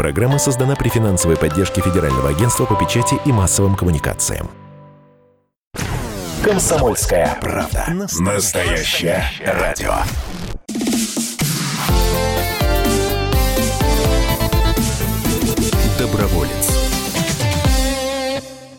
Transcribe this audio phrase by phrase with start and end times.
[0.00, 4.48] Программа создана при финансовой поддержке Федерального агентства по печати и массовым коммуникациям.
[6.42, 7.84] Комсомольская правда.
[8.18, 9.92] Настоящее радио.
[15.98, 16.80] Доброволец.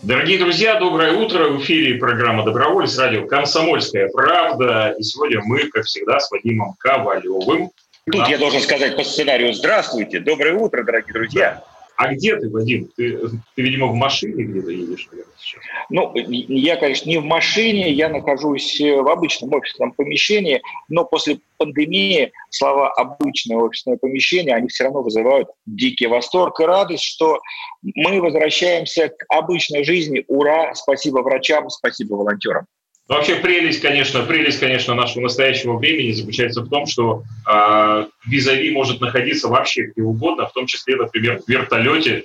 [0.02, 1.50] Дорогие друзья, доброе утро.
[1.50, 4.96] В эфире программа «Доброволец», радио «Комсомольская правда».
[4.98, 7.70] И сегодня мы, как всегда, с Вадимом Ковалевым.
[8.10, 11.64] Тут я должен сказать по сценарию «Здравствуйте, доброе утро, дорогие друзья».
[12.02, 12.90] А где ты, Вадим?
[12.98, 13.16] Ты,
[13.56, 15.62] ты видимо, в машине где-то едешь, наверное, сейчас?
[15.92, 22.32] Ну, я, конечно, не в машине, я нахожусь в обычном офисном помещении, но после пандемии
[22.50, 27.40] слова «обычное офисное помещение», они все равно вызывают дикий восторг и радость, что
[27.84, 30.26] мы возвращаемся к обычной жизни.
[30.28, 30.74] Ура!
[30.74, 32.66] Спасибо врачам, спасибо волонтерам.
[33.12, 39.02] Вообще прелесть, конечно, прелесть, конечно, нашего настоящего времени заключается в том, что э, визави может
[39.02, 42.24] находиться вообще где угодно, в том числе, например, в вертолете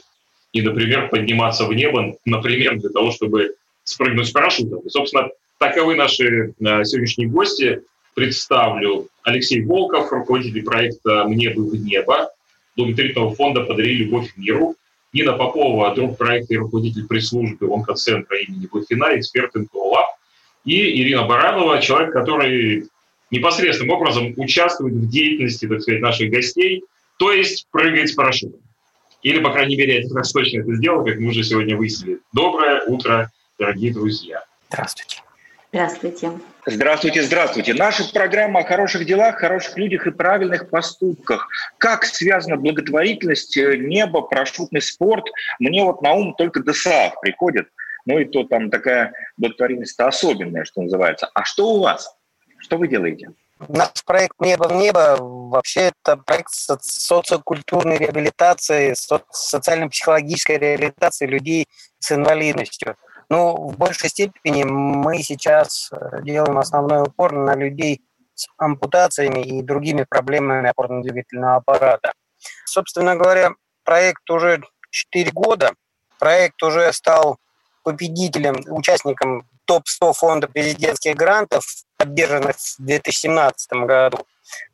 [0.53, 4.78] и, например, подниматься в небо, например, для того, чтобы спрыгнуть с парашютом.
[4.78, 7.83] И, собственно, таковы наши э, сегодняшние гости.
[8.15, 12.31] Представлю Алексей Волков, руководитель проекта «Мне бы в небо»,
[12.77, 14.77] благотворительного фонда «Подари любовь миру»,
[15.12, 20.06] Нина Попова, друг проекта и руководитель пресс-службы онкоцентра имени Блохина, эксперт НКОЛАБ,
[20.67, 22.89] и Ирина Баранова, человек, который
[23.31, 26.84] непосредственным образом участвует в деятельности, так сказать, наших гостей,
[27.19, 28.61] то есть прыгает с парашютом.
[29.22, 32.19] Или, по крайней мере, это раз точно это сделал, как мы уже сегодня выяснили.
[32.33, 34.44] Доброе утро, дорогие друзья.
[34.69, 35.22] Здравствуйте.
[35.72, 36.33] Здравствуйте.
[36.67, 37.75] Здравствуйте, здравствуйте.
[37.75, 41.48] Наша программа о хороших делах, хороших людях и правильных поступках.
[41.78, 45.25] Как связана благотворительность, э, небо, парашютный спорт?
[45.61, 47.69] Мне вот на ум только ДСАФ приходит–
[48.07, 51.29] ну и то там такая благотворительность особенная, что называется.
[51.35, 52.17] А что у вас?
[52.59, 53.31] Что вы делаете?
[53.69, 58.95] Наш проект «Небо в небо» вообще это проект социокультурной реабилитации,
[59.31, 61.67] социально-психологической реабилитации людей
[61.99, 62.97] с инвалидностью.
[63.29, 68.03] Ну, в большей степени мы сейчас э, делаем основной упор на людей
[68.34, 72.12] с ампутациями и другими проблемами опорно-двигательного аппарата.
[72.66, 73.53] Собственно говоря,
[73.84, 75.72] проект уже 4 года.
[76.19, 77.39] Проект уже стал
[77.86, 81.64] победителем, участником топ-100 фонда президентских грантов,
[81.97, 84.19] поддержанных в 2017 году.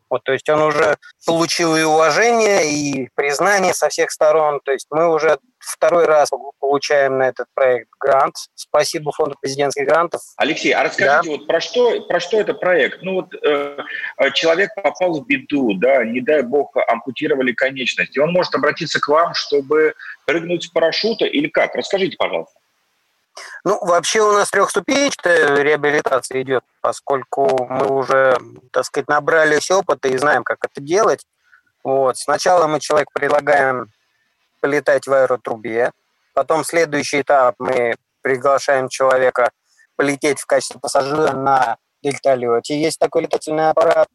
[0.09, 0.97] Вот, то есть он уже
[1.27, 4.61] получил и уважение, и признание со всех сторон.
[4.65, 8.35] То есть мы уже второй раз получаем на этот проект грант.
[8.55, 10.21] Спасибо фонду президентских грантов.
[10.37, 11.37] Алексей, а расскажите, да.
[11.37, 13.03] вот про что, про что это проект?
[13.03, 13.77] Ну вот э,
[14.35, 18.19] человек попал в беду, да, не дай бог ампутировали конечности.
[18.19, 19.95] Он может обратиться к вам, чтобы
[20.27, 21.75] прыгнуть с парашюта или как?
[21.75, 22.62] Расскажите, пожалуйста.
[23.65, 28.39] Ну, вообще у нас трехступенчатая реабилитация идет, поскольку мы уже,
[28.73, 31.25] так сказать, набрались опыта и знаем, как это делать.
[31.85, 32.17] Вот.
[32.17, 33.91] Сначала мы человеку предлагаем
[34.61, 35.93] полетать в аэротрубе,
[36.35, 39.51] потом следующий этап мы приглашаем человека
[39.97, 42.81] полететь в качестве пассажира на дельталете.
[42.81, 44.09] Есть такой летательный аппарат.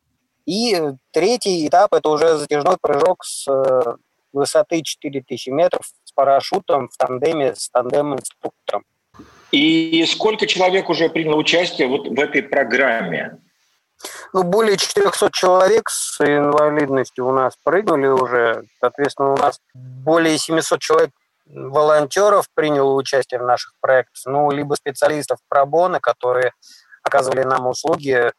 [0.46, 3.96] И третий этап– это уже затяжной прыжок с э,
[4.32, 8.86] высоты 4000 метров с парашютом в тандеме с тандем-инструктором.
[9.52, 13.38] И сколько человек уже приняло участие вот в этой программе?
[14.34, 18.64] Ну, более 400 человек с инвалидностью у нас прыгнули уже.
[18.80, 21.10] Соответственно, у нас более 700 человек
[21.46, 24.22] волонтеров приняло участие в наших проектах.
[24.26, 26.52] Ну, либо специалистов пробона, которые
[27.04, 28.32] оказывали нам услуги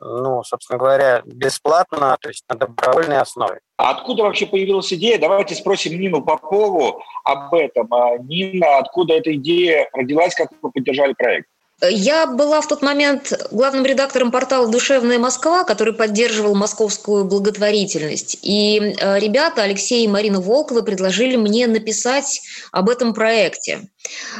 [0.00, 3.60] ну, собственно говоря, бесплатно, то есть на добровольной основе.
[3.76, 5.18] А откуда вообще появилась идея?
[5.18, 7.92] Давайте спросим Нину Попову об этом.
[7.92, 11.48] А, Нина, откуда эта идея родилась, как вы поддержали проект?
[11.80, 18.36] Я была в тот момент главным редактором портала «Душевная Москва», который поддерживал московскую благотворительность.
[18.42, 22.40] И э, ребята, Алексей и Марина Волковы, предложили мне написать
[22.72, 23.88] об этом проекте.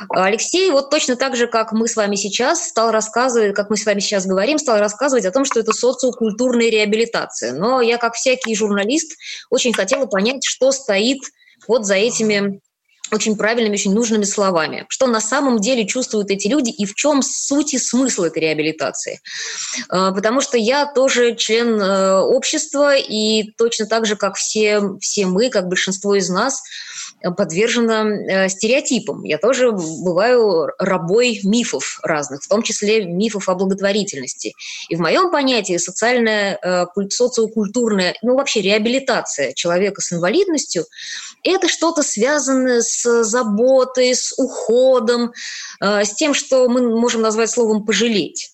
[0.08, 3.86] Алексей вот точно так же, как мы с вами сейчас, стал рассказывать, как мы с
[3.86, 7.52] вами сейчас говорим, стал рассказывать о том, что это социокультурная реабилитация.
[7.52, 9.16] Но я, как всякий журналист,
[9.48, 11.20] очень хотела понять, что стоит
[11.68, 12.60] вот за этими
[13.10, 14.86] очень правильными, очень нужными словами.
[14.88, 19.20] Что на самом деле чувствуют эти люди и в чем суть и смысл этой реабилитации.
[19.88, 25.26] А, потому что я тоже член э, общества, и точно так же, как все, все
[25.26, 26.62] мы, как большинство из нас,
[27.36, 29.24] подвержена э, стереотипам.
[29.24, 34.54] Я тоже бываю рабой мифов разных, в том числе мифов о благотворительности.
[34.88, 40.84] И в моем понятии социальная, э, социокультурная, ну вообще реабилитация человека с инвалидностью–
[41.44, 45.32] это что-то связанное с заботой, с уходом,
[45.80, 48.52] э, с тем, что мы можем назвать словом «пожалеть».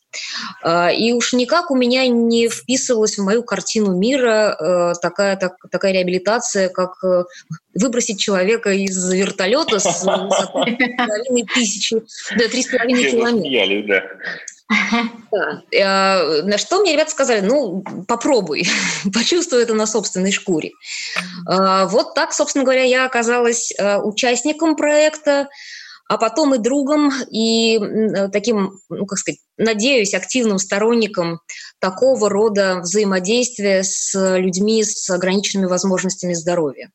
[0.62, 5.56] А, и уж никак у меня не вписывалась в мою картину мира э, такая, так,
[5.70, 7.24] такая реабилитация, как э,
[7.74, 11.96] выбросить человека из вертолета с половиной тысячи
[12.36, 14.04] до три с половиной километров.
[15.30, 15.62] Да.
[15.72, 18.66] Э, на что мне ребята сказали, ну, попробуй,
[19.12, 20.72] почувствуй это на собственной шкуре.
[21.46, 23.72] Вот так, собственно говоря, я оказалась
[24.02, 25.48] участником проекта,
[26.08, 31.40] а потом и другом, и э, таким, ну, как сказать, надеюсь, активным сторонником
[31.80, 36.90] такого рода взаимодействия с людьми с ограниченными возможностями здоровья.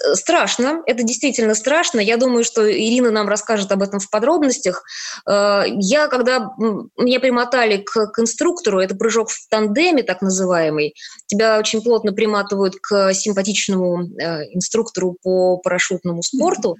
[0.00, 2.00] Э, страшно, это действительно страшно.
[2.00, 4.82] Я думаю, что Ирина нам расскажет об этом в подробностях.
[5.28, 6.50] Э, я, когда
[6.96, 10.94] меня примотали к, к инструктору, это прыжок в тандеме, так называемый,
[11.26, 16.76] тебя очень плотно приматывают к симпатичному э, инструктору по парашютному спорту.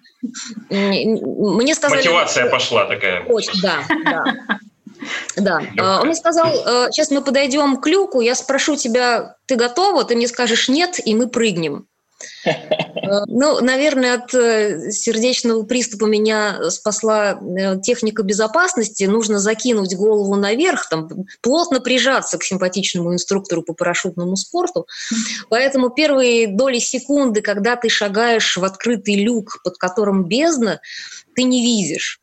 [0.71, 1.99] Мне сказали...
[1.99, 3.25] Мотивация пошла такая.
[3.25, 4.25] Очень, да, да.
[5.37, 5.61] Да.
[6.01, 6.53] Он мне сказал,
[6.93, 10.05] сейчас мы подойдем к люку, я спрошу тебя, ты готова?
[10.05, 11.89] Ты мне скажешь нет, и мы прыгнем.
[13.27, 19.05] Ну, наверное, от э, сердечного приступа меня спасла э, техника безопасности.
[19.05, 21.09] Нужно закинуть голову наверх, там,
[21.41, 24.87] плотно прижаться к симпатичному инструктору по парашютному спорту.
[25.51, 30.81] Поэтому первые доли секунды, когда ты шагаешь в открытый люк, под которым бездна,
[31.35, 32.22] ты не видишь.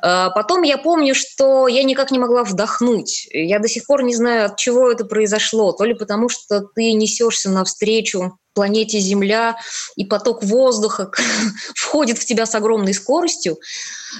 [0.00, 3.26] А потом я помню, что я никак не могла вдохнуть.
[3.32, 5.72] Я до сих пор не знаю, от чего это произошло.
[5.72, 9.56] То ли потому, что ты несешься навстречу планете Земля,
[9.96, 11.10] и поток воздуха
[11.74, 13.58] входит в тебя с огромной скоростью,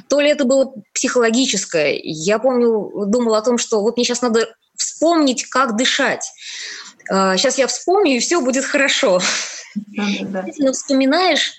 [0.09, 1.99] то ли это было психологическое.
[2.03, 6.29] Я помню, думала о том, что вот мне сейчас надо вспомнить, как дышать.
[7.07, 9.21] Сейчас а, я вспомню, и все будет хорошо.
[9.97, 10.73] Да, да.
[10.73, 11.55] Вспоминаешь,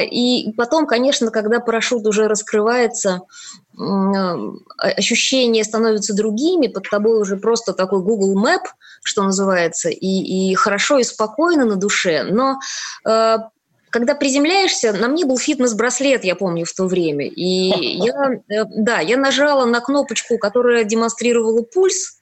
[0.00, 3.20] и потом, конечно, когда парашют уже раскрывается,
[4.78, 8.62] ощущения становятся другими, под тобой уже просто такой Google Map,
[9.02, 12.22] что называется, и, и хорошо и спокойно на душе.
[12.24, 12.58] Но
[13.90, 17.26] когда приземляешься, на мне был фитнес-браслет, я помню, в то время.
[17.26, 17.42] И
[18.04, 22.20] я, э, да, я нажала на кнопочку, которая демонстрировала пульс.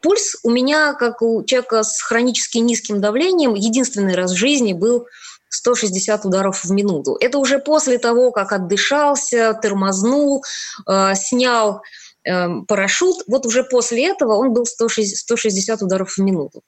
[0.00, 5.06] Пульс у меня, как у человека с хронически низким давлением, единственный раз в жизни был
[5.48, 7.16] 160 ударов в минуту.
[7.20, 10.44] Это уже после того, как отдышался, тормознул,
[10.88, 11.82] э, снял
[12.24, 13.24] э, парашют.
[13.26, 16.62] Вот уже после этого он был 160, 160 ударов в минуту.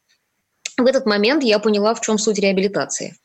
[0.78, 3.16] В этот момент я поняла, в чем суть реабилитации.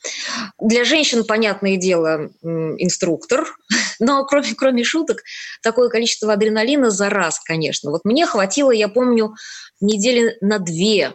[0.59, 3.45] Для женщин, понятное дело, инструктор,
[3.99, 5.21] но кроме, кроме шуток,
[5.61, 7.91] такое количество адреналина за раз, конечно.
[7.91, 9.35] Вот мне хватило, я помню,
[9.79, 11.13] недели на две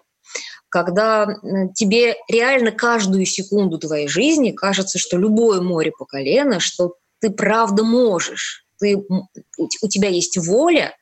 [0.68, 1.26] когда
[1.74, 7.84] тебе реально каждую секунду твоей жизни кажется, что любое море по колено, что ты правда
[7.84, 10.94] можешь, ты, у тебя есть воля,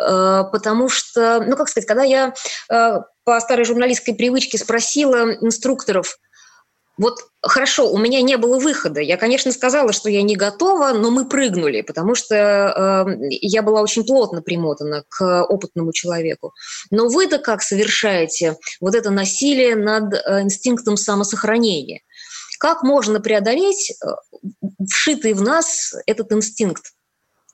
[0.00, 2.34] э, потому что, ну как сказать, когда я
[2.70, 6.18] э, по старой журналистской привычке спросила инструкторов,
[6.98, 9.00] вот хорошо, у меня не было выхода.
[9.00, 13.82] Я, конечно, сказала, что я не готова, но мы прыгнули, потому что э, я была
[13.82, 16.52] очень плотно примотана к опытному человеку.
[16.90, 22.00] Но вы-то как совершаете вот это насилие над э, инстинктом самосохранения?
[22.58, 24.06] Как можно преодолеть э,
[24.90, 26.92] вшитый в нас этот инстинкт?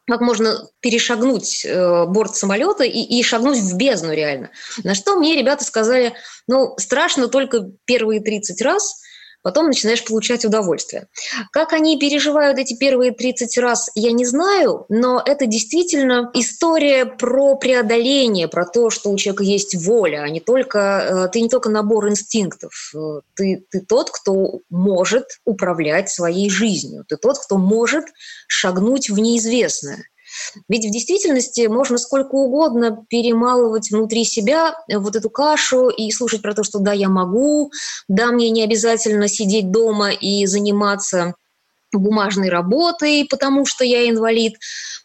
[0.06, 4.50] как можно перешагнуть э, борт самолета и, и шагнуть в бездну реально.
[4.82, 6.12] На что мне ребята сказали,
[6.46, 9.00] ну, страшно только первые 30 раз,
[9.44, 11.06] потом начинаешь получать удовольствие.
[11.52, 17.54] Как они переживают эти первые 30 раз, я не знаю, но это действительно история про
[17.54, 21.68] преодоление, про то, что у человека есть воля, а не только, э, ты не только
[21.68, 28.06] набор инстинктов, э, ты, ты тот, кто может управлять своей жизнью, ты тот, кто может
[28.48, 30.04] шагнуть в неизвестное.
[30.68, 36.54] Ведь в действительности можно сколько угодно перемалывать внутри себя вот эту кашу и слушать про
[36.54, 37.70] то, что да, я могу,
[38.08, 41.34] да, мне не обязательно сидеть дома и заниматься
[41.92, 44.54] бумажной работой, потому что я инвалид.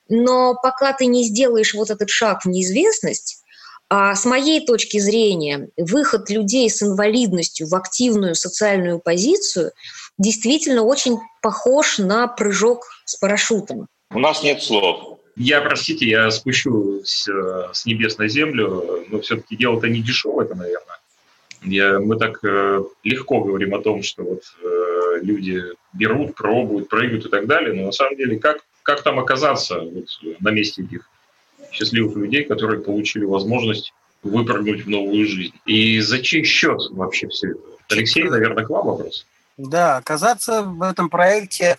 [0.07, 3.43] Но пока ты не сделаешь вот этот шаг в неизвестность,
[3.89, 9.71] а с моей точки зрения, выход людей с инвалидностью в активную социальную позицию
[10.19, 13.87] действительно очень похож на прыжок с парашютом.
[14.11, 15.18] У нас нет слов.
[15.39, 20.53] Я, простите, я спущусь э, с небес на землю, но все-таки дело-то не дешевое, это,
[20.53, 20.99] наверное.
[21.61, 27.25] Я, мы так э, легко говорим о том, что вот э, люди берут, пробуют, прыгают
[27.25, 30.07] и так далее, но на самом деле как, как там оказаться вот,
[30.41, 31.09] на месте этих
[31.71, 33.93] счастливых людей, которые получили возможность
[34.23, 35.55] выпрыгнуть в новую жизнь?
[35.65, 37.59] И за чей счет вообще все это?
[37.91, 39.25] Алексей, наверное, к вам вопрос.
[39.55, 41.77] Да, оказаться в этом проекте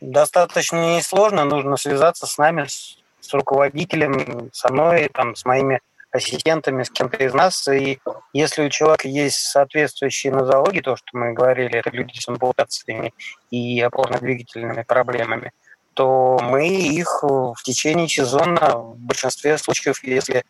[0.00, 5.80] достаточно несложно, нужно связаться с нами, с с руководителем, со мной, там, с моими
[6.10, 7.68] ассистентами, с кем-то из нас.
[7.68, 8.00] И
[8.32, 13.14] если у человека есть соответствующие нозологии, то, что мы говорили, это люди с ампутациями
[13.50, 15.52] и опорно-двигательными проблемами,
[15.94, 20.44] то мы их в течение сезона в большинстве случаев, если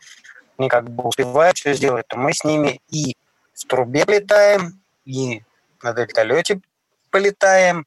[0.59, 3.17] они как бы успевают все сделать, то мы с ними и
[3.55, 5.43] в трубе летаем, и
[5.83, 6.61] на вертолете
[7.11, 7.85] полетаем,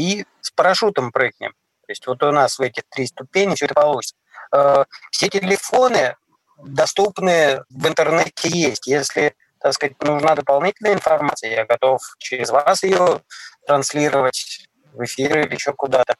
[0.00, 1.52] и с парашютом прыгнем.
[1.86, 4.16] То есть вот у нас в этих три ступени все это получится.
[4.52, 6.16] Э, все телефоны
[6.64, 8.86] доступны в интернете есть.
[8.86, 13.22] Если, так сказать, нужна дополнительная информация, я готов через вас ее
[13.66, 16.14] транслировать в эфир или еще куда-то.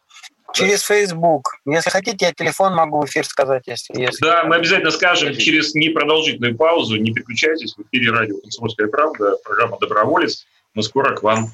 [0.53, 1.59] Через Facebook.
[1.65, 4.25] Если хотите, я телефон могу в эфир сказать, если, если...
[4.25, 6.97] Да, мы обязательно скажем через непродолжительную паузу.
[6.97, 10.45] Не переключайтесь, в эфире радио «Комсомольская правда», программа «Доброволец».
[10.75, 11.53] Мы скоро к вам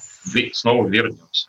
[0.52, 1.48] снова вернемся.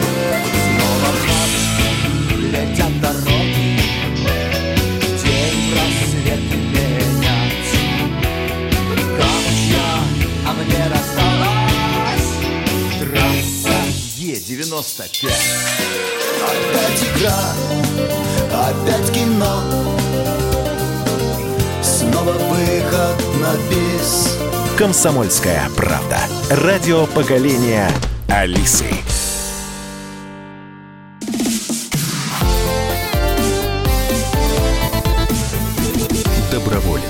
[14.71, 15.27] Е-95
[16.47, 17.53] Опять игра,
[18.53, 19.61] опять кино
[21.81, 24.37] Снова выход на бис
[24.77, 26.19] Комсомольская правда.
[26.49, 27.89] Радио поколения
[28.29, 28.85] Алисы.
[36.49, 37.03] Доброволец.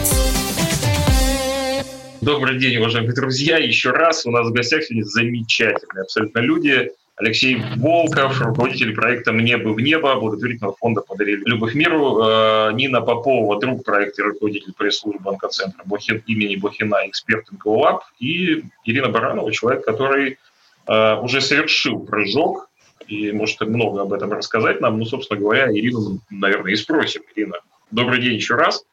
[2.21, 3.57] Добрый день, уважаемые друзья.
[3.57, 6.91] Еще раз у нас в гостях сегодня замечательные абсолютно люди.
[7.17, 13.01] Алексей Волков, руководитель проекта «Мне бы в небо», благотворительного фонда «Подарили любовь миру», э, Нина
[13.01, 19.51] Попова, друг проекта и руководитель пресс-службы банкоцентра Бохин, имени Бохина, эксперт НКОЛАБ, и Ирина Баранова,
[19.51, 20.39] человек, который
[20.87, 22.69] э, уже совершил прыжок,
[23.07, 24.97] и может много об этом рассказать нам.
[24.97, 27.21] Ну, собственно говоря, Ирину, наверное, и спросим.
[27.35, 27.57] Ирина,
[27.91, 28.85] добрый день еще раз.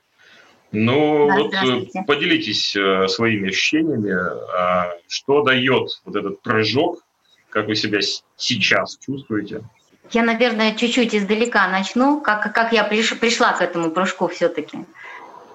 [0.72, 4.12] Ну, Да, вот поделитесь э, своими ощущениями,
[5.06, 6.98] что дает вот этот прыжок,
[7.58, 7.98] как вы себя
[8.36, 9.62] сейчас чувствуете?
[10.12, 14.84] Я, наверное, чуть-чуть издалека начну, как, как я приш, пришла к этому прыжку все-таки.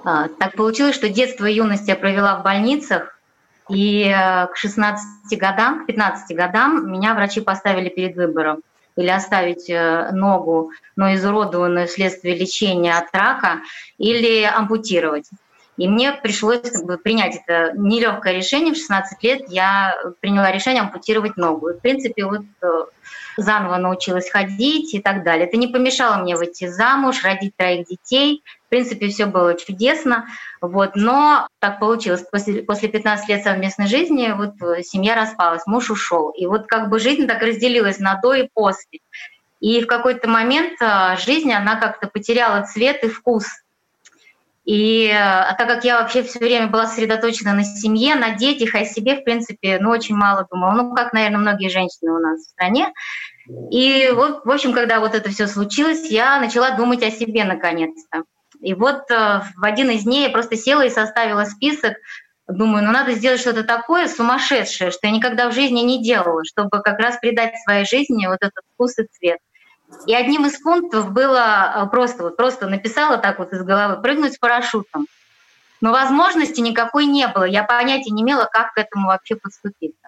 [0.03, 3.17] А, так получилось, что детство и юность я провела в больницах,
[3.69, 8.62] и э, к 16 годам, к 15 годам меня врачи поставили перед выбором
[8.98, 13.62] или оставить э, ногу, но изуродованную вследствие лечения от рака,
[13.98, 15.29] или ампутировать.
[15.77, 18.73] И мне пришлось как бы, принять это нелегкое решение.
[18.73, 21.69] В 16 лет я приняла решение ампутировать ногу.
[21.69, 22.67] И, в принципе, вот э,
[23.37, 25.47] заново научилась ходить и так далее.
[25.47, 28.43] Это не помешало мне выйти замуж, родить троих детей.
[28.67, 30.27] В принципе, все было чудесно.
[30.61, 30.91] Вот.
[30.95, 32.23] Но так получилось.
[32.31, 36.29] После, после 15 лет совместной жизни вот э, семья распалась, муж ушел.
[36.29, 38.99] И вот как бы жизнь так разделилась на до и после.
[39.59, 43.45] И в какой-то момент э, жизни она как-то потеряла цвет и вкус–
[44.65, 48.86] и а так как я вообще все время была сосредоточена на семье, на детях, о
[48.86, 50.72] себе, в принципе, ну, очень мало думала.
[50.72, 52.93] Ну, как, наверное, многие женщины у нас в стране.
[53.72, 58.24] И вот, в общем, когда вот это все случилось, я начала думать о себе наконец-то.
[58.62, 61.96] И вот э, в один из дней я просто села и составила список.
[62.48, 66.82] Думаю, ну надо сделать что-то такое сумасшедшее, что я никогда в жизни не делала, чтобы
[66.82, 69.39] как раз придать своей жизни вот этот вкус и цвет.
[70.05, 74.33] И одним из пунктов было э, просто, вот просто написала так вот из головы, прыгнуть
[74.33, 75.07] с парашютом.
[75.81, 77.43] Но возможности никакой не было.
[77.43, 80.07] Я понятия не имела, как к этому вообще подступиться.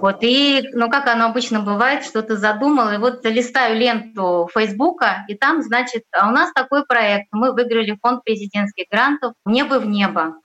[0.00, 5.34] Вот, и, ну, как оно обычно бывает, что-то задумала, и вот листаю ленту Фейсбука, и
[5.34, 10.36] там, значит, а у нас такой проект, мы выиграли фонд президентских грантов «Небо в небо».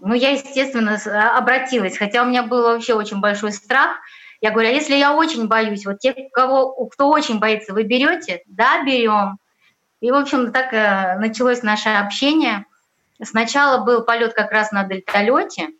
[0.00, 0.96] Ну, я, естественно,
[1.36, 3.96] обратилась, хотя у меня был вообще очень большой страх–
[4.44, 8.42] я говорю, а если я очень боюсь, вот тех, кого, кто очень боится, вы берете?
[8.44, 9.38] Да, берем.
[10.00, 12.66] И, в общем, так э, началось наше общение.
[13.22, 15.70] Сначала был полет как раз на дельталете,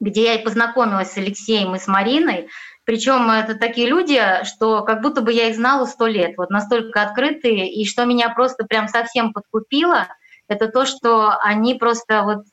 [0.00, 2.48] где я и познакомилась с Алексеем и с Мариной.
[2.82, 7.02] Причем это такие люди, что как будто бы я их знала сто лет, вот настолько
[7.02, 10.08] открытые, и что меня просто прям совсем подкупило,
[10.48, 12.46] это то, что они просто вот,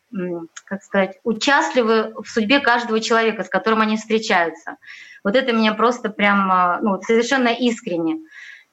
[0.66, 4.78] как сказать, участливы в судьбе каждого человека, с которым они встречаются.
[5.24, 8.18] Вот это меня просто прям ну, совершенно искренне.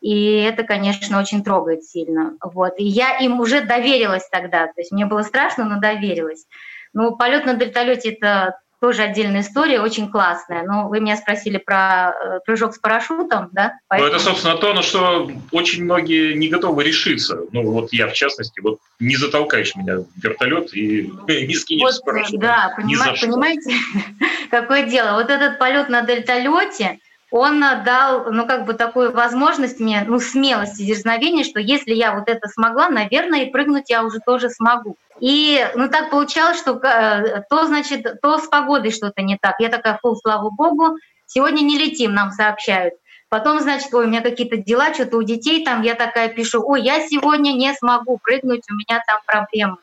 [0.01, 2.37] И это, конечно, очень трогает сильно.
[2.43, 2.75] Вот.
[2.79, 4.67] И я им уже доверилась тогда.
[4.67, 6.47] То есть мне было страшно, но доверилась.
[6.93, 10.63] Ну, полет на вертолете это тоже отдельная история, очень классная.
[10.65, 13.79] Но вы меня спросили про э, прыжок с парашютом, да?
[13.89, 14.11] Поэтому...
[14.11, 17.41] Ну, это, собственно, то, на что очень многие не готовы решиться.
[17.53, 21.95] Ну, вот я, в частности, вот не затолкаешь меня в вертолет и не скинешь вот,
[21.95, 22.41] с парашютом.
[22.41, 23.75] Да, понимаете, понимаете,
[24.51, 25.17] какое дело.
[25.17, 26.99] Вот этот полет на вертолете,
[27.31, 32.29] он дал, ну, как бы такую возможность мне, ну, смелости, дерзновения, что если я вот
[32.29, 34.97] это смогла, наверное, и прыгнуть я уже тоже смогу.
[35.21, 39.57] И, ну, так получалось, что э, то, значит, то с погодой что-то не так.
[39.59, 40.97] Я такая, фу, слава богу,
[41.27, 42.95] сегодня не летим, нам сообщают.
[43.29, 46.83] Потом, значит, ой, у меня какие-то дела, что-то у детей там, я такая пишу, ой,
[46.83, 49.77] я сегодня не смогу прыгнуть, у меня там проблемы.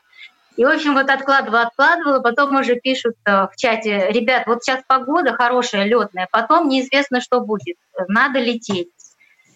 [0.58, 4.82] И, в общем, вот откладывала, откладывала, потом уже пишут э, в чате, ребят, вот сейчас
[4.88, 8.90] погода хорошая, летная, потом неизвестно, что будет, надо лететь.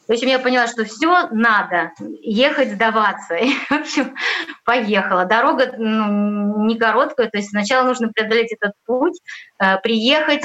[0.07, 1.91] В общем, я поняла, что все надо,
[2.21, 3.35] ехать, сдаваться.
[3.41, 4.15] И, в общем,
[4.63, 5.25] поехала.
[5.25, 9.19] Дорога ну, не короткая, то есть сначала нужно преодолеть этот путь,
[9.59, 10.43] э, приехать,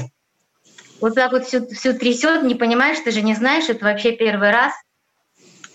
[1.02, 4.50] вот так вот все, все трясет, не понимаешь, ты же не знаешь, это вообще первый
[4.50, 4.72] раз.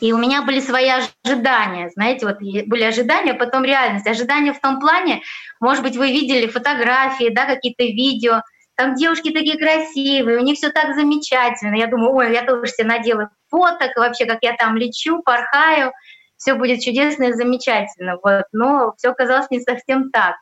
[0.01, 4.07] И у меня были свои ожидания, знаете, вот были ожидания, потом реальность.
[4.07, 5.21] Ожидания в том плане,
[5.59, 8.41] может быть, вы видели фотографии, да, какие-то видео,
[8.75, 11.75] там девушки такие красивые, у них все так замечательно.
[11.75, 15.91] Я думаю, ой, я тоже себе наделаю фоток, вообще, как я там лечу, порхаю,
[16.35, 18.17] все будет чудесно и замечательно.
[18.23, 18.45] Вот.
[18.51, 20.35] Но все оказалось не совсем так.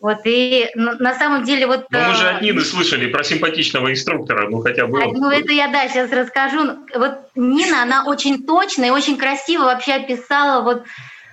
[0.00, 1.86] Вот, и ну, на самом деле вот...
[1.90, 5.04] Ну, мы же от Нины слышали про симпатичного инструктора, ну, хотя бы...
[5.12, 6.78] Ну, это я, да, сейчас расскажу.
[6.94, 10.84] Вот Нина, она очень точно и очень красиво вообще описала вот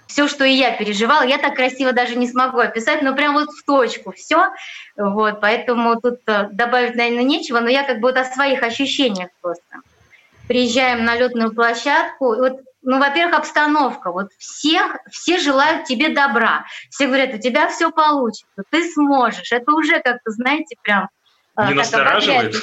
[0.07, 1.23] все, что и я переживала.
[1.23, 4.49] Я так красиво даже не смогу описать, но прям вот в точку все.
[4.97, 9.29] Вот, поэтому тут э, добавить, наверное, нечего, но я как бы вот о своих ощущениях
[9.41, 9.81] просто.
[10.47, 14.11] Приезжаем на летную площадку, вот ну, во-первых, обстановка.
[14.11, 16.65] Вот всех, все желают тебе добра.
[16.89, 19.51] Все говорят, у тебя все получится, ты сможешь.
[19.51, 21.09] Это уже как-то, знаете, прям
[21.57, 22.55] не настораживает?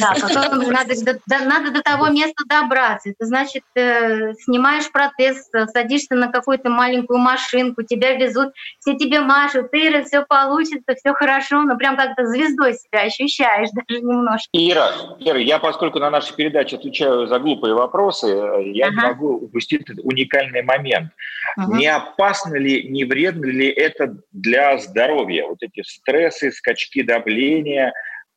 [0.00, 3.10] Да, потом надо, до, надо до того места добраться.
[3.10, 9.68] Это значит, э, снимаешь протез, садишься на какую-то маленькую машинку, тебя везут, все тебе машут,
[9.72, 14.48] Ира, все получится, все хорошо, но прям как-то звездой себя ощущаешь даже немножко.
[14.52, 18.94] Ира, Ира, я поскольку на нашей передаче отвечаю за глупые вопросы, я ага.
[18.94, 21.12] не могу упустить этот уникальный момент.
[21.56, 21.76] Ага.
[21.76, 25.46] Не опасно ли, не вредно ли это для здоровья?
[25.46, 27.61] Вот эти стрессы, скачки давления–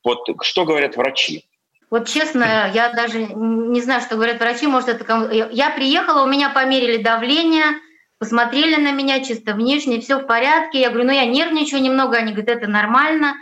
[0.04, 1.46] вот что говорят врачи?
[1.90, 4.68] Вот честно, я даже не знаю, что говорят врачи.
[4.68, 7.80] Может, это я приехала, у меня померили давление,
[8.18, 10.82] посмотрели на меня чисто внешне, все в порядке.
[10.82, 13.36] Я говорю, ну я нервничаю немного, они говорят, это нормально.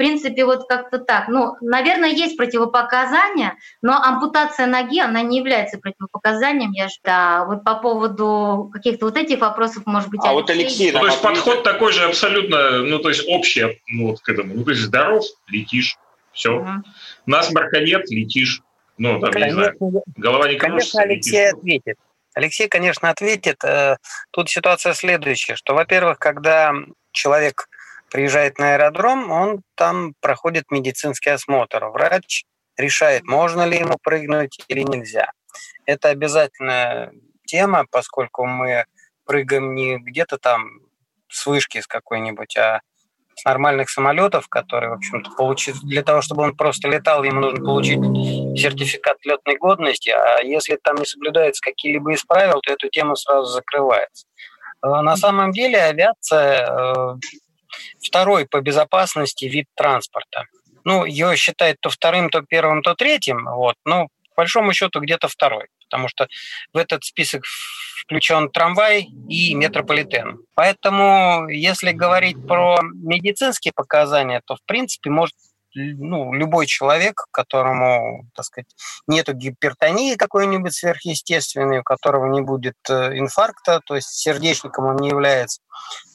[0.00, 1.28] В принципе, вот как-то так.
[1.28, 6.70] Ну, наверное, есть противопоказания, но ампутация ноги, она не является противопоказанием.
[6.70, 10.40] Я же, да, вот по поводу каких-то вот этих вопросов, может быть, а Алексей...
[10.40, 10.92] вот Алексей...
[10.92, 14.54] Ну, то есть подход такой же абсолютно, ну, то есть общий, ну, вот к этому.
[14.54, 15.98] Ну, то есть здоров, летишь,
[16.32, 16.56] все.
[16.60, 16.70] Угу.
[17.26, 18.62] Насморка нет, летишь.
[18.96, 21.58] Ну, там, конечно, не знаю, голова не кружится, Конечно, Алексей летишь.
[21.58, 21.96] ответит.
[22.32, 23.62] Алексей, конечно, ответит.
[23.64, 23.98] Э,
[24.30, 26.72] тут ситуация следующая, что, во-первых, когда
[27.12, 27.68] человек
[28.10, 31.86] приезжает на аэродром, он там проходит медицинский осмотр.
[31.86, 32.44] Врач
[32.76, 35.30] решает, можно ли ему прыгнуть или нельзя.
[35.86, 37.12] Это обязательная
[37.46, 38.84] тема, поскольку мы
[39.24, 40.80] прыгаем не где-то там
[41.28, 42.80] с вышки с какой-нибудь, а
[43.36, 47.64] с нормальных самолетов, которые, в общем-то, получить для того, чтобы он просто летал, ему нужно
[47.64, 48.00] получить
[48.58, 53.46] сертификат летной годности, а если там не соблюдаются какие-либо из правил, то эту тему сразу
[53.46, 54.26] закрывается.
[54.82, 57.14] Э, на самом деле авиация э,
[58.00, 60.44] второй по безопасности вид транспорта.
[60.84, 65.28] Ну, ее считают то вторым, то первым, то третьим, вот, но по большому счету где-то
[65.28, 66.26] второй, потому что
[66.72, 67.44] в этот список
[68.10, 70.40] включен трамвай и метрополитен.
[70.54, 75.34] Поэтому, если говорить про медицинские показания, то, в принципе, может
[75.74, 78.74] ну, любой человек, которому, так сказать,
[79.06, 85.10] нету гипертонии какой-нибудь сверхъестественной, у которого не будет э, инфаркта, то есть сердечником он не
[85.10, 85.60] является,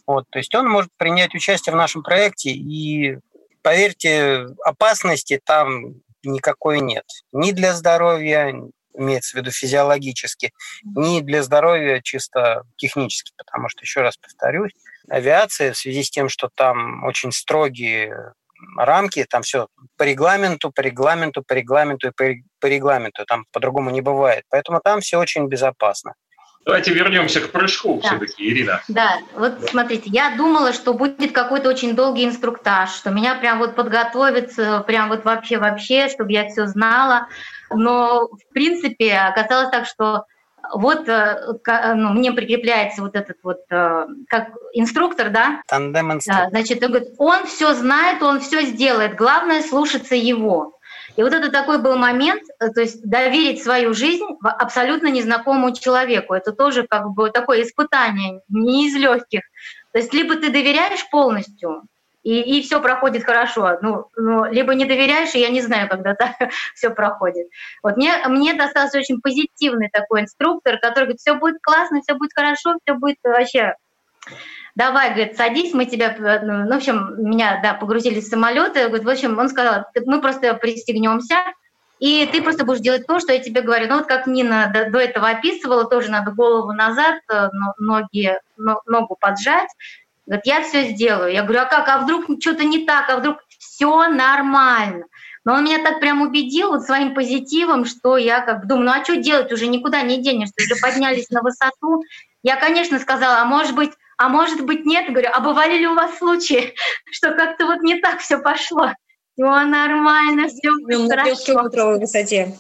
[0.08, 3.18] вот, то есть он может принять участие в нашем проекте, и,
[3.62, 7.06] поверьте, опасности там никакой нет.
[7.32, 8.54] Ни для здоровья,
[8.94, 10.52] имеется в виду физиологически,
[10.84, 14.72] ни для здоровья чисто технически, потому что, еще раз повторюсь,
[15.10, 18.34] авиация в связи с тем, что там очень строгие
[18.78, 24.02] рамки, там все по регламенту, по регламенту, по регламенту и по, регламенту, там по-другому не
[24.02, 24.44] бывает.
[24.50, 26.14] Поэтому там все очень безопасно.
[26.66, 28.10] Давайте вернемся к прыжку да.
[28.10, 28.82] все-таки, Ирина.
[28.88, 29.68] Да, вот да.
[29.68, 34.56] смотрите, я думала, что будет какой-то очень долгий инструктаж, что меня прям вот подготовят,
[34.88, 37.28] прям вот вообще-вообще, чтобы я все знала.
[37.72, 40.26] Но, в принципе, оказалось так, что
[40.74, 41.38] вот э,
[41.96, 45.62] ну, мне прикрепляется вот этот вот э, как инструктор, да?
[45.68, 46.50] Тандем инструктор.
[46.50, 50.75] Значит, он говорит, он все знает, он все сделает, главное слушаться его.
[51.16, 56.34] И вот это такой был момент, э, то есть доверить свою жизнь абсолютно незнакомому человеку.
[56.34, 59.42] Это тоже как бы такое испытание, не из легких.
[59.94, 61.84] То есть либо ты доверяешь полностью,
[62.26, 63.78] и, и все проходит хорошо.
[63.82, 66.32] Ну, ну, либо не доверяешь, и я не знаю, когда так
[66.74, 67.48] все проходит.
[67.84, 72.32] Вот мне, мне достался очень позитивный такой инструктор, который говорит, все будет классно, все будет
[72.34, 73.76] хорошо, все будет вообще
[74.76, 79.10] давай, говорит, садись, мы тебя, ну, в общем, меня, да, погрузили в самолет, говорит, в
[79.10, 81.38] общем, он сказал, мы просто пристегнемся,
[82.00, 83.88] и ты просто будешь делать то, что я тебе говорю.
[83.88, 89.16] Ну вот как Нина до, до этого описывала, тоже надо голову назад, э, ноги, ногу
[89.20, 89.70] поджать,
[90.26, 91.32] Говорит, я все сделаю.
[91.32, 95.06] Я говорю, а как, а вдруг что-то не так, а вдруг все нормально.
[95.44, 99.04] Но он меня так прям убедил вот своим позитивом, что я как думаю, ну а
[99.04, 102.02] что делать, уже никуда не денешься, уже поднялись на высоту.
[102.42, 105.96] Я, конечно, сказала, а может быть, а может быть нет, говорю, а бывали ли у
[105.96, 106.74] вас случаи,
[107.12, 108.92] что как-то вот не так все пошло?
[109.36, 110.70] все нормально, все
[111.10, 111.64] хорошо.
[111.64, 112.56] На высоте.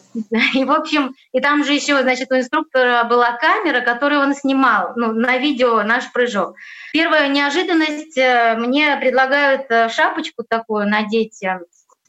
[0.54, 4.92] И, в общем, и там же еще, значит, у инструктора была камера, которую он снимал,
[4.96, 6.56] ну, на видео наш прыжок.
[6.94, 11.60] Первая неожиданность, э, мне предлагают э, шапочку такую надеть э,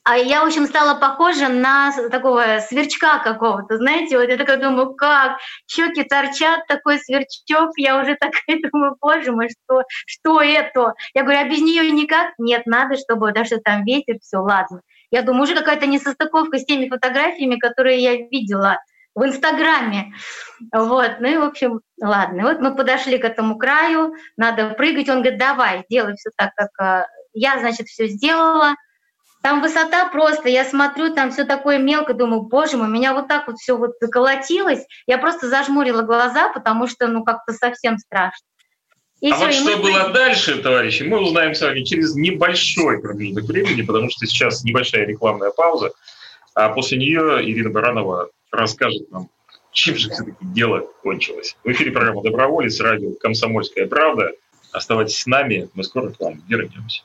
[0.09, 4.95] а я, в общем, стала похожа на такого сверчка какого-то, знаете, вот я такая думаю,
[4.95, 10.95] как, щеки торчат, такой сверчок, я уже такая думаю, боже мой, что, что это?
[11.13, 12.35] Я говорю, а без нее никак?
[12.39, 14.81] Нет, надо, чтобы, да что там ветер, все, ладно.
[15.11, 18.79] Я думаю, уже какая-то несостыковка с теми фотографиями, которые я видела
[19.17, 20.13] в Инстаграме.
[20.73, 22.45] Вот, ну и, в общем, ладно.
[22.45, 25.09] Вот мы подошли к этому краю, надо прыгать.
[25.09, 28.77] Он говорит, давай, делай все так, как э, я, значит, все сделала.
[29.47, 33.47] Там высота просто, я смотрю, там все такое мелко, думаю, боже мой, меня вот так
[33.47, 34.85] вот все вот заколотилось.
[35.07, 38.45] Я просто зажмурила глаза, потому что, ну, как-то совсем страшно.
[39.21, 39.83] И а все, вот что мы...
[39.85, 45.07] было дальше, товарищи, мы узнаем с вами через небольшой промежуток времени, потому что сейчас небольшая
[45.07, 45.93] рекламная пауза,
[46.57, 49.29] а после нее Ирина Баранова расскажет нам,
[49.71, 51.57] чем же все-таки дело кончилось.
[51.63, 54.33] В эфире программа «Доброволец», радио «Комсомольская правда».
[54.73, 57.05] Оставайтесь с нами, мы скоро к вам вернемся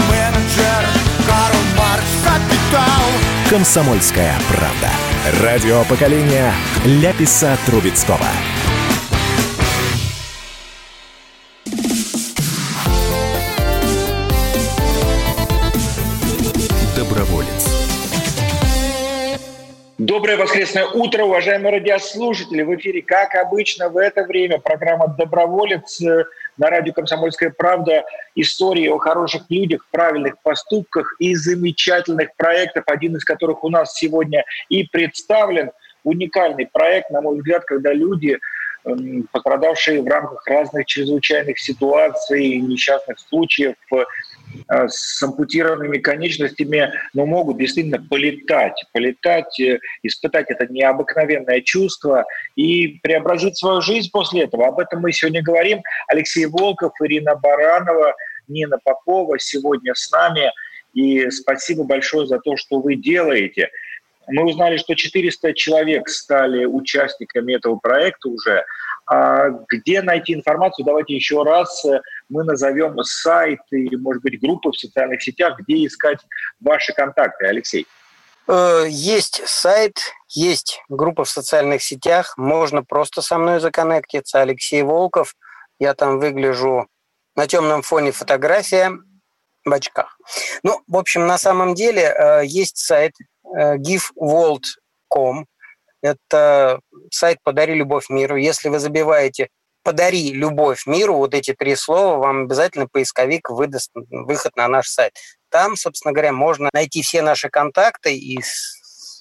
[3.51, 5.43] «Комсомольская правда».
[5.43, 6.53] Радио поколения
[6.85, 8.25] Ляписа Трубецкого.
[20.61, 22.61] Воскресное утро, уважаемые радиослушатели.
[22.61, 28.03] В эфире, как обычно, в это время программа «Доброволец» на радио «Комсомольская правда»
[28.35, 34.45] истории о хороших людях, правильных поступках и замечательных проектах, один из которых у нас сегодня
[34.69, 35.71] и представлен.
[36.03, 38.37] Уникальный проект, на мой взгляд, когда люди
[38.85, 43.75] эм, пострадавшие в рамках разных чрезвычайных ситуаций, несчастных случаев,
[44.67, 53.57] с ампутированными конечностями, но могут действительно полетать, полетать, э, испытать это необыкновенное чувство и преобразить
[53.57, 54.67] свою жизнь после этого.
[54.67, 55.81] Об этом мы сегодня говорим.
[56.07, 58.15] Алексей Волков, Ирина Баранова,
[58.47, 60.51] Нина Попова сегодня с нами.
[60.93, 63.69] И спасибо большое за то, что вы делаете.
[64.27, 68.65] Мы узнали, что 400 человек стали участниками этого проекта уже.
[69.07, 70.85] А где найти информацию?
[70.85, 75.85] Давайте еще раз э, мы назовем сайт и, может быть, группы в социальных сетях, где
[75.85, 76.19] искать
[76.59, 77.45] ваши контакты.
[77.45, 77.85] Алексей.
[78.47, 82.33] Э, есть сайт, есть группа в социальных сетях.
[82.37, 84.41] Можно просто со мной законнектиться.
[84.41, 85.35] Алексей Волков.
[85.77, 86.87] Я там выгляжу
[87.35, 88.91] на темном фоне фотография
[89.65, 90.17] в очках.
[90.63, 93.13] Ну, в общем, на самом деле э, есть сайт
[93.43, 95.45] giveworld.com.
[96.01, 96.79] Это
[97.11, 98.35] сайт «Подари любовь миру».
[98.35, 99.49] Если вы забиваете
[99.83, 105.13] «Подари любовь миру», вот эти три слова, вам обязательно поисковик выдаст выход на наш сайт.
[105.49, 108.39] Там, собственно говоря, можно найти все наши контакты и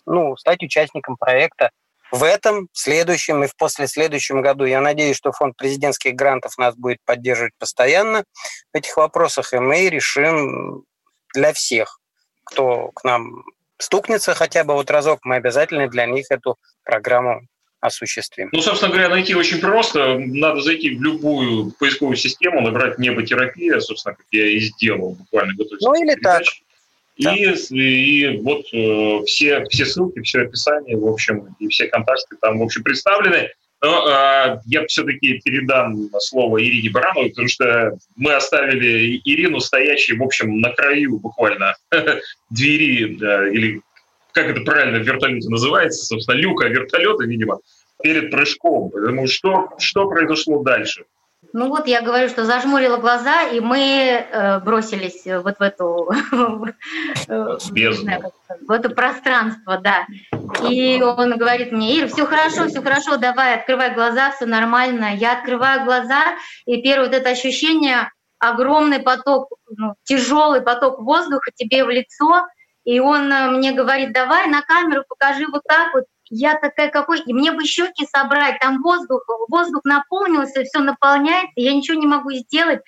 [0.06, 1.70] ну, стать участником проекта
[2.12, 4.64] в этом, в следующем и в послеследующем году.
[4.64, 8.24] Я надеюсь, что фонд президентских грантов нас будет поддерживать постоянно
[8.72, 10.84] в этих вопросах, и мы решим
[11.34, 12.00] для всех,
[12.44, 13.44] кто к нам
[13.78, 17.42] стукнется хотя бы вот разок, мы обязательно для них эту программу
[17.80, 18.48] осуществим.
[18.52, 20.18] Ну, собственно говоря, найти очень просто.
[20.18, 25.54] Надо зайти в любую поисковую систему, набрать неботерапия, собственно, как я и сделал буквально.
[25.80, 26.42] Ну, или так.
[27.16, 27.34] И, да.
[27.34, 32.62] и вот э, все, все ссылки, все описание, в общем, и все контакты там, в
[32.62, 33.50] общем, представлены.
[33.82, 40.22] Но э, я все-таки передам слово Ирине Барановой, потому что мы оставили Ирину стоящей, в
[40.22, 41.76] общем, на краю буквально
[42.50, 43.80] двери, э, или
[44.32, 47.60] как это правильно в вертолете называется, собственно, люка вертолета, видимо,
[48.02, 48.90] перед прыжком.
[48.90, 51.04] Поэтому что, что произошло дальше?
[51.52, 56.12] Ну вот я говорю, что зажмурила глаза, и мы э, бросились вот в эту
[57.26, 58.32] знаю,
[58.68, 60.06] в это пространство, да.
[60.68, 65.16] И он говорит мне, Ир, все хорошо, все хорошо, давай, открывай глаза, все нормально.
[65.16, 66.22] Я открываю глаза,
[66.66, 72.46] и первое вот это ощущение, огромный поток, ну, тяжелый поток воздуха тебе в лицо,
[72.84, 77.20] и он э, мне говорит, давай на камеру покажи вот так вот, я такая какой,
[77.20, 82.30] и мне бы щеки собрать, там воздух, воздух наполнился, все наполняется, я ничего не могу
[82.32, 82.80] сделать,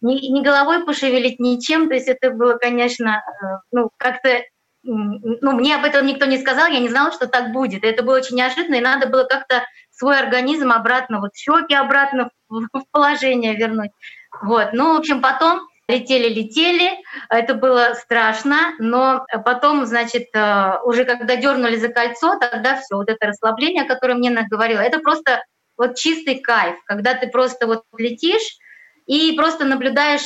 [0.00, 4.42] ни, ни головой пошевелить, ничем, то есть это было, конечно, э, ну, как-то,
[4.82, 8.16] ну, мне об этом никто не сказал, я не знала, что так будет, это было
[8.16, 13.90] очень неожиданно, и надо было как-то свой организм обратно, вот щеки обратно в, положение вернуть,
[14.42, 16.98] вот, ну, в общем, потом летели-летели,
[17.28, 23.10] это было страшно, но потом, значит, э, уже когда дернули за кольцо, тогда все, вот
[23.10, 25.42] это расслабление, о котором мне говорила, это просто
[25.76, 28.58] вот чистый кайф, когда ты просто вот летишь,
[29.10, 30.20] и просто наблюдаешь,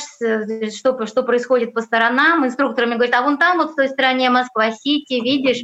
[0.71, 2.45] что, что происходит по сторонам.
[2.45, 5.63] Инструкторами говорят, а вон там вот в той стороне Москва-Сити, видишь?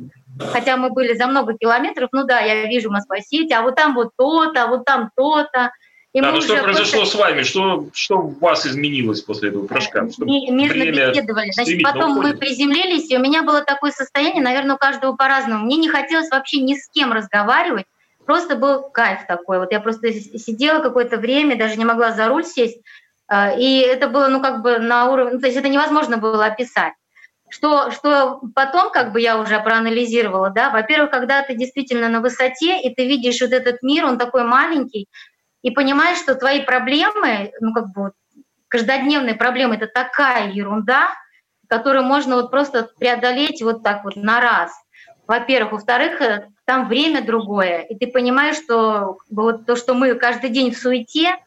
[0.52, 4.10] Хотя мы были за много километров, ну да, я вижу Москва-Сити, а вот там вот
[4.18, 5.72] то-то, а вот там то-то.
[6.14, 7.18] И да, ну что произошло просто...
[7.18, 7.44] с вами?
[7.44, 10.02] Что, что у вас изменилось после этого прыжка?
[10.18, 11.52] Мы беседовали.
[11.52, 12.34] Значит, потом уходит.
[12.34, 15.66] мы приземлились, и у меня было такое состояние, наверное, у каждого по-разному.
[15.66, 17.86] Мне не хотелось вообще ни с кем разговаривать,
[18.26, 19.60] просто был кайф такой.
[19.60, 22.82] Вот я просто сидела какое-то время, даже не могла за руль сесть,
[23.28, 26.46] а, и это было, ну, как бы на уровне, ну, то есть это невозможно было
[26.46, 26.92] описать.
[27.50, 32.82] Что, что потом, как бы я уже проанализировала, да, во-первых, когда ты действительно на высоте,
[32.82, 35.08] и ты видишь вот этот мир, он такой маленький,
[35.62, 38.12] и понимаешь, что твои проблемы, ну как бы
[38.68, 41.10] каждодневные проблемы, это такая ерунда,
[41.68, 44.72] которую можно вот просто преодолеть вот так вот на раз.
[45.28, 45.74] Во-первых.
[45.74, 50.72] Во-вторых, э, там время другое, и ты понимаешь, что вот то, что мы каждый день
[50.72, 51.38] в суете,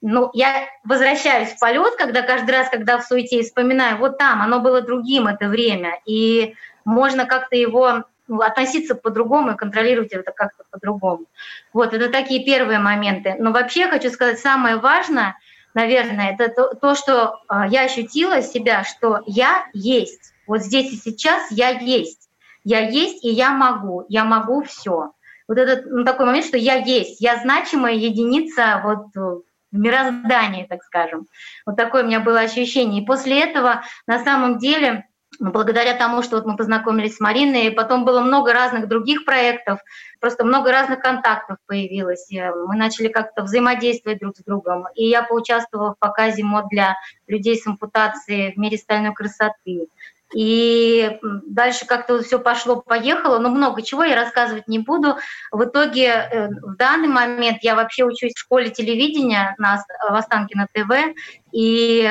[0.00, 4.60] ну, я возвращаюсь в полет, когда каждый раз, когда в суете вспоминаю, вот там, оно
[4.60, 11.26] было другим это время, и можно как-то его относиться по-другому и контролировать это как-то по-другому.
[11.72, 13.36] Вот, это такие первые моменты.
[13.38, 15.36] Но вообще хочу сказать, самое важное,
[15.74, 20.32] наверное, это то, то что э, я ощутила себя, что я есть.
[20.46, 22.28] Вот здесь и сейчас я есть.
[22.64, 24.04] Я есть, и я могу.
[24.08, 25.12] Я могу все.
[25.48, 27.20] Вот этот ну, такой момент, что я есть.
[27.20, 31.26] Я значимая единица вот в мироздании, так скажем.
[31.64, 33.02] Вот такое у меня было ощущение.
[33.02, 35.06] И после этого на самом деле
[35.38, 39.80] благодаря тому, что вот мы познакомились с Мариной, и потом было много разных других проектов,
[40.20, 42.28] просто много разных контактов появилось.
[42.30, 44.86] Мы начали как-то взаимодействовать друг с другом.
[44.94, 46.96] И я поучаствовала в показе мод для
[47.26, 49.88] людей с ампутацией в мире стальной красоты.
[50.34, 55.16] И дальше как-то все пошло-поехало, но много чего я рассказывать не буду.
[55.52, 60.66] В итоге э, в данный момент я вообще учусь в школе телевидения на, в Останкино
[60.72, 61.14] ТВ,
[61.52, 62.10] и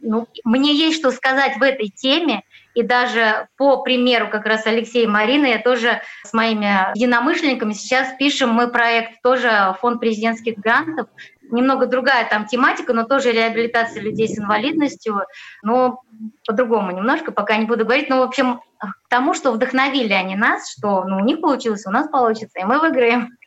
[0.00, 2.42] ну, мне есть что сказать в этой теме,
[2.74, 8.08] и даже по примеру как раз Алексея и Марины, я тоже с моими единомышленниками сейчас
[8.18, 11.08] пишем мы проект, тоже фонд президентских грантов,
[11.50, 15.22] немного другая там тематика, но тоже реабилитация людей с инвалидностью,
[15.62, 16.00] но
[16.46, 18.08] по-другому немножко, пока не буду говорить.
[18.08, 21.90] Но, в общем, к тому, что вдохновили они нас, что ну, у них получилось, у
[21.90, 23.30] нас получится, и мы выиграем.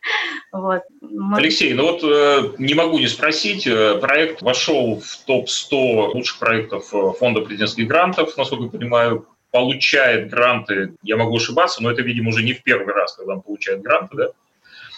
[0.52, 0.82] Вот.
[1.00, 1.38] Мы...
[1.38, 6.92] Алексей, ну вот э, не могу не спросить, э, проект вошел в топ-100 лучших проектов
[6.92, 12.28] э, Фонда президентских грантов, насколько я понимаю, получает гранты, я могу ошибаться, но это, видимо,
[12.28, 14.26] уже не в первый раз, когда он получает гранты, да?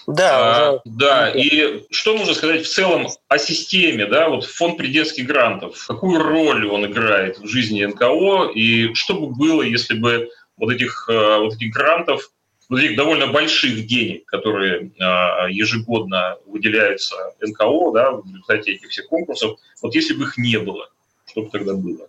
[0.07, 1.31] Да, а, да.
[1.31, 6.67] И что можно сказать в целом о системе, да, вот фонд президентских грантов, какую роль
[6.69, 11.55] он играет в жизни НКО и что бы было, если бы вот этих э, вот
[11.55, 12.31] этих грантов,
[12.69, 19.07] вот этих довольно больших денег, которые а, ежегодно выделяются НКО, да, в результате этих всех
[19.09, 20.89] конкурсов, вот если бы их не было,
[21.27, 22.09] что бы тогда было?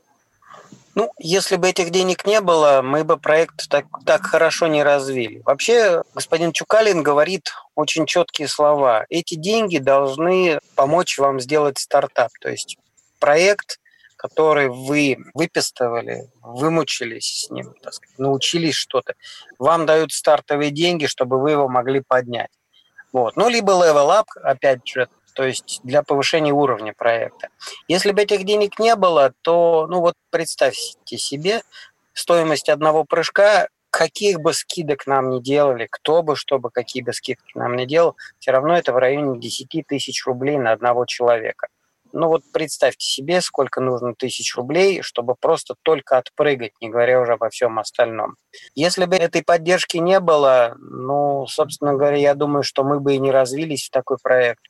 [0.95, 5.41] Ну, если бы этих денег не было, мы бы проект так, так хорошо не развили.
[5.45, 9.05] Вообще, господин Чукалин говорит очень четкие слова.
[9.10, 12.31] Эти деньги должны помочь вам сделать стартап.
[12.39, 12.77] То есть
[13.19, 13.79] проект
[14.25, 19.13] который вы выписывали, вымучились с ним, так сказать, научились что-то,
[19.60, 22.49] вам дают стартовые деньги, чтобы вы его могли поднять.
[23.12, 23.36] Вот.
[23.36, 27.50] Ну, либо level up, опять же, то есть для повышения уровня проекта.
[27.88, 31.62] Если бы этих денег не было, то, ну вот представьте себе,
[32.13, 37.52] стоимость одного прыжка, каких бы скидок нам не делали, кто бы, чтобы какие бы скидки
[37.56, 41.67] нам не делал, все равно это в районе 10 тысяч рублей на одного человека.
[42.12, 47.34] Ну вот представьте себе, сколько нужно тысяч рублей, чтобы просто только отпрыгать, не говоря уже
[47.34, 48.36] обо всем остальном.
[48.74, 53.19] Если бы этой поддержки не было, ну, собственно говоря, я думаю, что мы бы и
[53.19, 54.62] не развились в такой проект.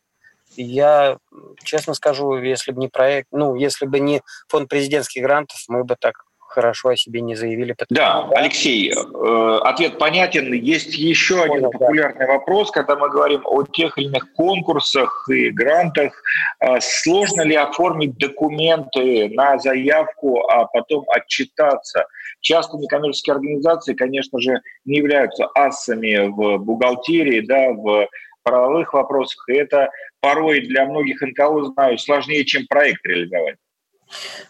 [0.58, 1.18] Я,
[1.64, 5.96] честно скажу, если бы не проект, ну, если бы не фонд президентских грантов, мы бы
[6.00, 7.76] так хорошо о себе не заявили.
[7.90, 10.54] Да, Алексей, э, ответ понятен.
[10.54, 16.14] Есть еще один популярный вопрос, когда мы говорим о тех или иных конкурсах и грантах.
[16.62, 22.06] Э, сложно ли оформить документы на заявку, а потом отчитаться?
[22.40, 28.08] Часто некоммерческие организации, конечно же, не являются асами в бухгалтерии, да, в
[28.44, 29.44] правовых вопросах.
[29.50, 29.90] И это
[30.26, 33.58] порой для многих НКО, знаю, сложнее, чем проект реализовать.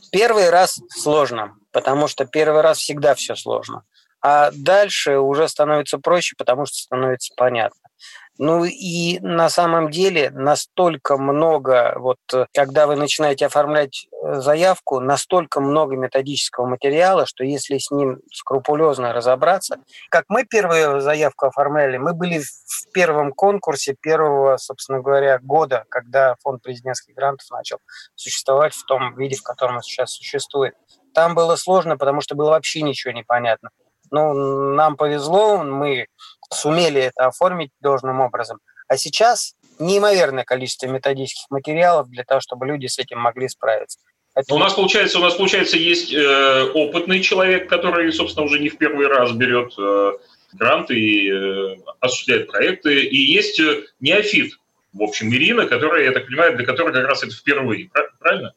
[0.09, 3.83] Первый раз сложно, потому что первый раз всегда все сложно.
[4.21, 7.84] А дальше уже становится проще, потому что становится понятно.
[8.37, 12.19] Ну и на самом деле настолько много, вот
[12.53, 19.13] когда вы начинаете оформлять э, заявку, настолько много методического материала, что если с ним скрупулезно
[19.13, 19.77] разобраться,
[20.09, 26.35] как мы первую заявку оформляли, мы были в первом конкурсе первого, собственно говоря, года, когда
[26.41, 27.77] фонд президентских грантов начал
[28.15, 30.75] существовать в том виде, в котором он сейчас существует.
[31.13, 33.69] Там было сложно, потому что было вообще ничего не понятно.
[34.11, 36.07] Ну, нам повезло, мы
[36.51, 38.59] сумели это оформить должным образом.
[38.87, 43.99] А сейчас неимоверное количество методических материалов для того, чтобы люди с этим могли справиться.
[44.35, 44.53] Это...
[44.53, 48.77] У нас получается, у нас получается есть э, опытный человек, который, собственно, уже не в
[48.77, 50.11] первый раз берет э,
[50.53, 54.53] гранты и э, осуществляет проекты, и есть э, неофит,
[54.91, 58.53] в общем, Ирина, которая, я так понимаю, для которой как раз это впервые, правильно?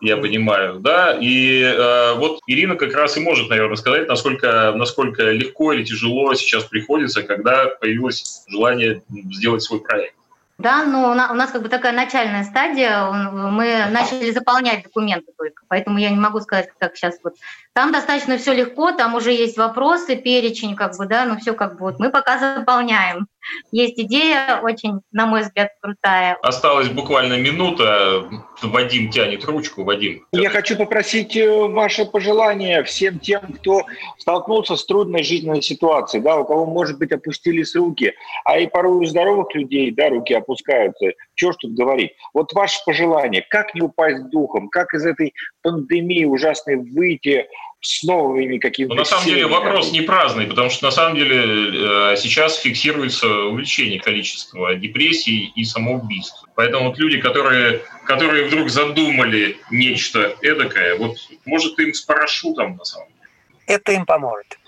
[0.00, 5.30] Я понимаю, да, и э, вот Ирина как раз и может, наверное, сказать, насколько, насколько
[5.30, 10.14] легко или тяжело сейчас приходится, когда появилось желание сделать свой проект.
[10.58, 15.98] Да, но у нас как бы такая начальная стадия, мы начали заполнять документы только, поэтому
[15.98, 17.34] я не могу сказать, как сейчас вот.
[17.76, 21.74] Там достаточно все легко, там уже есть вопросы, перечень, как бы, да, ну все как
[21.74, 23.26] бы вот мы пока заполняем.
[23.70, 26.38] Есть идея очень, на мой взгляд, крутая.
[26.42, 28.24] Осталась буквально минута.
[28.62, 29.84] Вадим тянет ручку.
[29.84, 30.24] Вадим.
[30.32, 33.82] Я хочу попросить э, ваше пожелание всем тем, кто
[34.18, 38.96] столкнулся с трудной жизненной ситуацией, да, у кого, может быть, опустились руки, а и порой
[38.96, 41.12] у здоровых людей, да, руки опускаются.
[41.34, 42.12] Чего ж тут говорить?
[42.32, 47.46] Вот ваше пожелание, как не упасть духом, как из этой пандемии ужасной выйти,
[47.80, 48.94] с новыми какими-то...
[48.94, 53.28] Но на самом деле вопрос не праздный, потому что на самом деле э, сейчас фиксируется
[53.28, 56.44] увеличение количества депрессий и самоубийств.
[56.54, 62.84] Поэтому вот люди, которые, которые вдруг задумали нечто эдакое, вот может им с парашютом на
[62.84, 63.28] самом деле.
[63.66, 64.58] Это им поможет.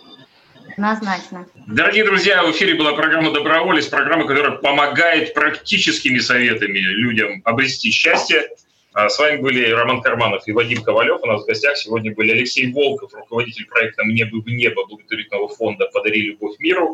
[0.73, 1.47] Однозначно.
[1.67, 8.49] Дорогие друзья, в эфире была программа «Доброволец», программа, которая помогает практическими советами людям обрести счастье.
[8.99, 11.21] А с вами были Роман Карманов и Вадим Ковалев.
[11.23, 15.47] У нас в гостях сегодня были Алексей Волков, руководитель проекта «Мне бы в небо» благотворительного
[15.47, 16.93] фонда «Подари любовь миру»,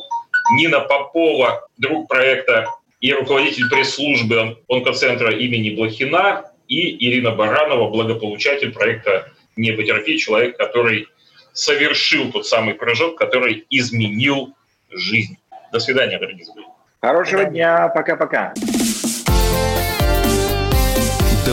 [0.55, 2.67] Нина Попова, друг проекта
[3.01, 11.09] и руководитель пресс-службы онкоцентра имени Блохина, и Ирина Баранова, благополучатель проекта «Неботерапия», человек, который
[11.55, 14.55] совершил тот самый прыжок, который изменил
[14.91, 15.39] жизнь.
[15.73, 16.71] До свидания, дорогие друзья.
[17.01, 17.89] Хорошего дня.
[17.89, 18.53] Пока-пока.